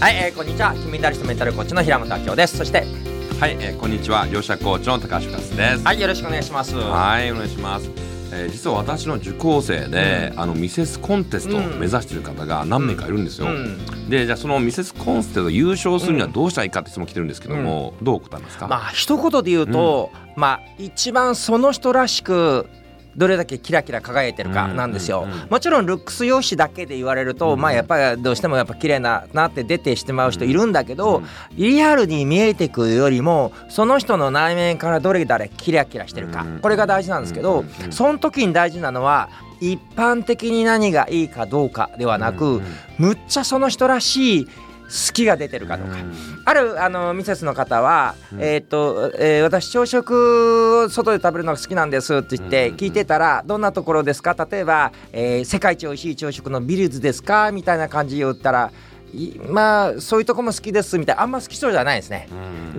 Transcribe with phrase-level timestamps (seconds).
[0.00, 0.74] はい、えー、こんにちは。
[0.74, 2.58] 金メダリストメンタルコーチの平本明夫です。
[2.58, 2.84] そして
[3.40, 4.26] はい、えー、こんにちは。
[4.26, 5.84] 両者コーチの高橋克です。
[5.84, 6.76] はいよろしくお願いします。
[6.76, 7.90] はいお願いします。
[8.32, 13.46] えー、実は私の受講生で、うん、あのミセスコンテストを目指している方が何名かいるんですよ。
[13.46, 18.68] うん、でじゃあそのミセスコンテスト優勝するにはどうしたらいいかって質問来てるんですけども、うん、どう答えますか？
[18.68, 22.68] まあ一言で言うと、まあ一番その人らしく
[23.16, 39.28] どれだけキラキラ輝いてるかなんですよ、もちろんルックス容姿だけで言われると、まあやっぱりどうしてもやっぱ綺麗ななって出てしてまう人いるんだけど、リアルに見えてくるよりもその人の内面からどれだけキラキラしてるか、これが大事なんですけど、その時に大事なのは
[39.60, 42.60] 一般的に何がいいかどうかではなく、
[42.98, 44.50] むっちゃその人らしい好
[45.12, 45.96] きが出てるかどうか、
[46.44, 54.36] あるあのミセスの方は、えっ、と、えー、私朝食を外で食べるのが好きなんですって言って聞いてたら、どんなところですか？
[54.50, 57.50] 例えば、えー、世界一おいしい朝食のビルズですか？
[57.52, 58.70] みたいな感じで言ったら
[59.48, 61.22] まあそういうとこも好きですみたいな。
[61.22, 62.28] あんま好きそうじゃないですね、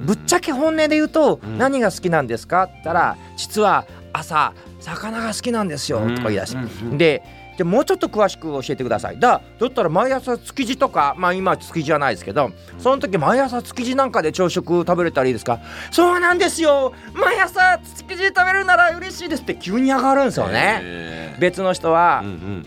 [0.05, 2.63] ぶっちゃけ本音で言うと、何が好きなんですか？
[2.63, 5.99] って言ったら実は朝魚が好きなんですよ。
[5.99, 7.23] とか言い出して、で
[7.57, 9.19] じゃもうちょっと詳しく教えてください。
[9.19, 15.59] だだったら毎朝築地とかまあ今築地じゃないですけどその時毎朝築地なんかで朝食食べれたらいいですか？
[15.91, 16.93] そうなんですよ。
[17.13, 21.35] 毎朝築地食べるなら嬉しいですって急に上がるんですよね。
[21.39, 22.65] 別の人は、うんうん。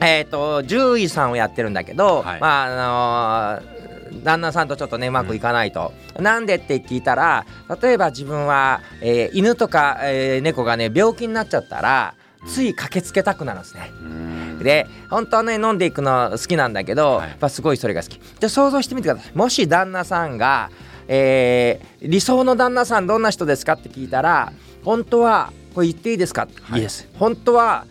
[0.00, 7.46] えっ、ー、と獣医さんをやってるんだけど、はい、まああのー、旦那さんとちょっとねうまくいかないと、うん、なんでって聞いたら
[7.82, 12.14] 例えば自分は、えー、犬とか、えー、猫がね病気になっちゃったら
[12.46, 13.90] つい駆けつけたくなるんですね。
[14.62, 18.12] で本当はね飲んでいくの好きなんだけど、はい、やっぱすごいそれが好き。
[18.14, 19.32] じゃあ想像してみてください。
[19.36, 20.70] もし旦那さんが、
[21.06, 24.52] えー、理想の旦那さんどんな人ですかって聞いたら
[24.84, 27.08] 本当はこれ言っていいですか、はい、いいです。
[27.18, 27.86] 本当は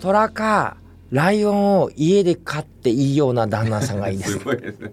[0.00, 0.76] 虎か
[1.10, 4.38] ライオンを家で飼っていいような旦那さんがいいんです。
[4.40, 4.90] すですね、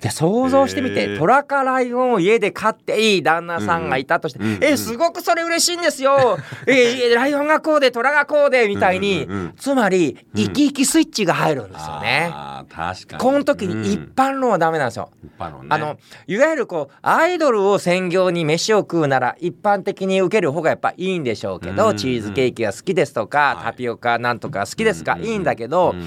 [0.00, 6.38] で想像してみて、虎かライオンを家で飼っていい旦那さんがいたとして、うん、えすごくそれ嬉しいんですよ。
[6.66, 12.30] えライオンがこうで虎がこうでみたいに、うんうんうん、つまり生き生きスイッチが入るんですよね。
[12.32, 13.22] あ確かに。
[13.22, 15.10] この時に一般論はダメなんですよ。
[15.24, 25.92] 一般論ね、あのいわゆるこうアイドルを専業に飯を食うなら一般的に受ける方がやっぱいいんでしょうけど、うんうん、チーズケーキが好きですとか、タピオカなんとか好きですか、いいんだけど。
[25.92, 26.02] うん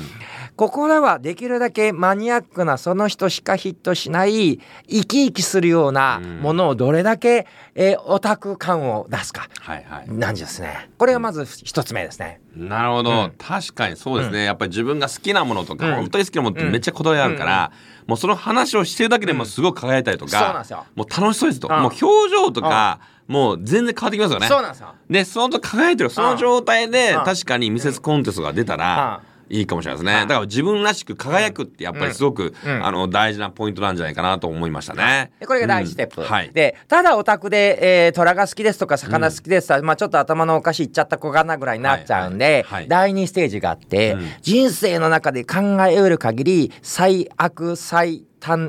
[0.56, 7.46] ここではできるだけマニアックなその人しかヒットしない生き生きするようなものをどれだけ、
[7.76, 10.90] えー、オタク感を出すか、はいはい、なんですね。
[10.98, 12.40] これがまず一つ目ですね。
[12.56, 17.72] なるほど、うん、確かにそうですね、うん、やっぱり自分が好きなものとか、うん、本当に好きなものってめっちゃこだわりあるから、
[18.08, 20.64] もうその話をしてるだけでもすごく輝いたりとか、
[20.96, 24.48] もう楽しそうですと、もう表情とか、もう全然変わってきますよね。
[24.48, 24.94] そうなんですよ。
[25.10, 35.32] で、その輝いてるその状態で、確かにミセスコンテストが出たら、いいかもしれないですね、だから自分らしく輝くってやっぱりすごく、うん、あの大事なポイントなんじゃないかなと思いましたね。
[35.46, 42.54] これが第一ステップ、うんはい、でただオタクで、えー、虎が好きですとか魚好きですとか、まあ、ちょっと頭のおかしいっちゃった子かなぐらいになっちゃうんで、はい。
[42.54, 42.64] はい。
[42.76, 48.24] はい、第二ステージがあって、人生の中で考えうる限り最悪最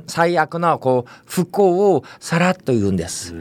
[0.07, 3.35] 最悪なこう不幸をさらっと言うんです。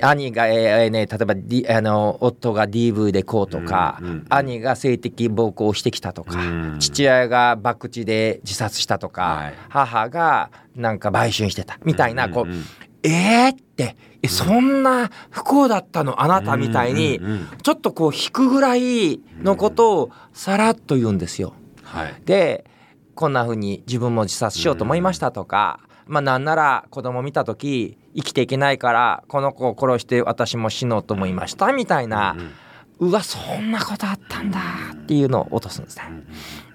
[0.00, 6.38] 兄が、えーね、例えば、D、あの夫が DV でこうとか、兄が性的暴行をしてきたとか、
[6.78, 17.20] 父親が博打で自殺したとか、はい、母がなんか売春してたみたいなこう、えーってえそんな不幸だったのあなたみたいに、
[17.62, 21.54] ちょっとこう引くぐらいのことをさらっと言うんですよ。
[21.82, 22.64] はい、で
[23.18, 32.36] こんな風に自分も自殺しようと思いましたとか、まあなんなら子供見た時生きていけないからこの子を殺して私も死のうと思いましたみたいな、
[33.00, 34.60] うわそんなことあったんだ
[34.92, 36.04] っていうのを落とすんですね。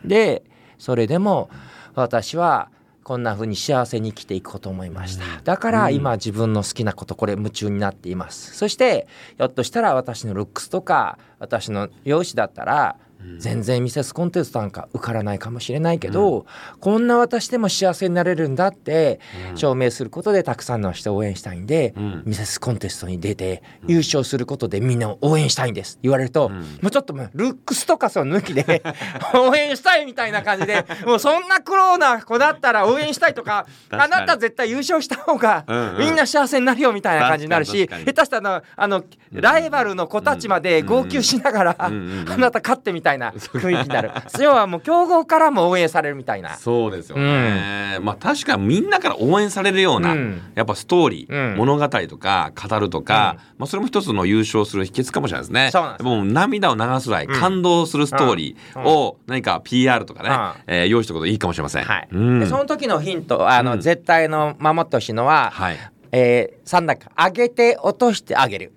[0.04, 0.44] で
[0.80, 1.50] それでも
[1.96, 2.70] 私は
[3.04, 5.24] こんな風に幸せに生きていこうと思いました。
[5.46, 8.54] だから今自分の好きなことこれ夢中になっています。
[8.54, 12.98] そしてひょっとしたら私のルックスとか私の容姿だったら
[13.38, 16.46] 全然ミセスコンテストなんか受からないかもしれないけど、うん、
[16.80, 19.20] こんな私でも幸せになれるんだって
[19.56, 28.84] 証明することでたくさんの人を応援したいんで、うん、ミセスコンテストに出て優勝することでみんなを応援したいんです言われると、うん、もうちょっともうルックスとかその抜きで
[29.36, 35.66] 応援したいみたいな感じで もうそんな苦労な子だったら応援したいとかあなた絶対優勝した方が
[36.00, 44.12] みんな幸せになるよみたいな感じになるし下手したらあのライバルの子たちまで号泣しながら、あなた勝ってみたいたいな雰囲気になる。
[44.40, 46.56] 要はもう競合からも応援されるみたいな。
[46.56, 55.70] そうですよね、うん、まあ確かにみんなから応援されるような、うん、やっぱストーリー、うん、物語とか語るとか、まあそれも一つの優勝する秘訣かもしれないですね。
[55.72, 56.04] そうなんです。
[56.04, 62.08] もう涙を流すぐらい感動するストーリーを何か PR とかね、えー、用意しておくといいかもしれません、はい。
[62.40, 65.78] でその時のヒントあの、絶対の守ってほしいのは、はい。
[66.16, 68.72] えー、3段階上げて落としてあげる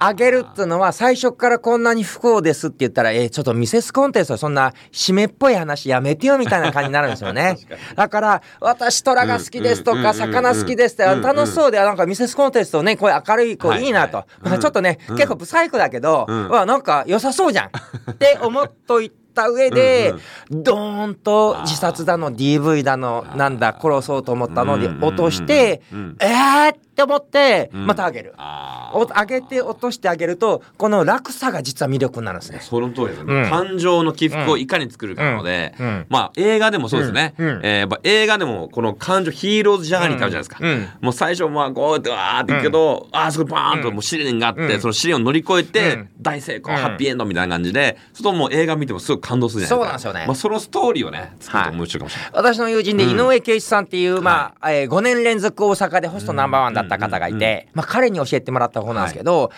[0.00, 7.58] 上げるっていうのは最初からこんなに不幸ですって言ったら、えー、ちょっとミセスコンテストそんな締めっぽい話やめてよみたいな感じになるんですよね。
[7.96, 14.24] だから、私トラが好きですとか、魚好きですって楽しそうで、なんかミセスコンテストね、こういう明るい子いいなと。
[14.60, 17.66] ちょっとね、結構ブサイクだけど、わ、なんか良さそうじゃん
[18.10, 20.14] って思っといて、った上で、
[20.50, 32.60] ドーンと自殺だの DV だのなんだ殺そうと思ったので落として、えーって思ってまた上げる、上げて落としてあげるとこの落差が実は魅力になるんですね。
[32.62, 35.74] その通りですね、感情の起伏をいかに作るかので、
[36.08, 49.98] まあ映画でもそうですね、えー、映画でもこの感情ヒーローズジャーニーってあるじゃないですか、もう最初まあこうやってわーっていくけど、ああそこバーンともう試練があって、その試練を乗り越えて大成功、ハッピーエンドみたいな感じでそともう映画見てもすごく感動するじゃないですか。
[49.98, 59.50] そうなんですよね、まあ、そのストーリーをね作ると面白いかもしれない、私の友人で井上圭一さんっていう、まあ、えー、5年連続大阪でホストナンバーワンだった方がいて、まあ、彼に教えてもらった方なんですけど、はい。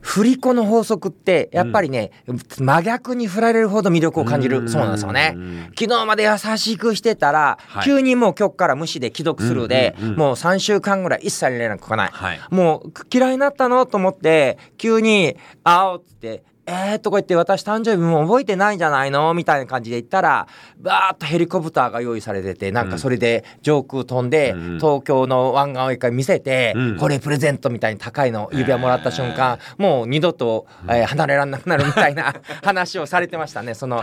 [0.00, 5.36] 振り子の法則ってやっぱりね、うん、真逆に振られるほど魅力を感じるそうなんですよね。
[5.78, 13.86] 昨日まで優しくしてたら、はい、急にもう今日から無視で既読するで、もう3週間ぐらい一切連絡来ない、はい、もう嫌いになったの？
[13.86, 19.32] と思って急に「あお」っつってえーとか言って私誕生日も覚えてないんじゃないの？
[19.32, 20.46] みたいな感じで言ったら
[20.78, 33.72] バーッとヘリコプターが用意されててなんかそれで上空飛んで、東京の湾岸を一回見せて、これプレゼントみたいに高いの指輪もらった瞬間、もう二度と、えー、離れられなくなるみたいな 話をされてましたね。
[33.74, 34.02] その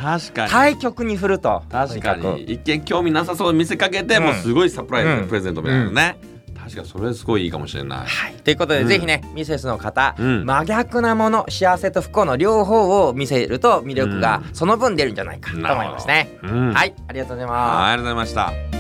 [0.50, 1.62] 対局に振ると。
[1.72, 2.42] 確かに。
[2.44, 6.18] 一見興味なさそうに見せかけて、もうすごいサプライズのプレゼントみたいなね、
[6.66, 8.00] 確かにそれすごいいいかもしれない。
[8.06, 16.38] はい、ということで、うん、ぜひねミセスの方、うん、真逆なもの幸せと不幸の両方を見せると魅力がその分出るんじゃないかと思いますね。
[16.42, 17.92] はいありがとうございます。
[17.92, 18.75] ありがとうございました。